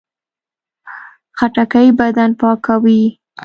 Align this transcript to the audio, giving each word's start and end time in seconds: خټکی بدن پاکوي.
خټکی 1.37 1.87
بدن 1.99 2.29
پاکوي. 2.39 3.01